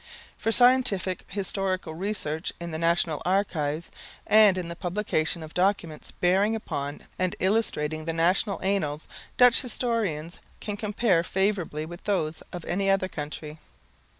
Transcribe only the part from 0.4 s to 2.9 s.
scientific historical research in the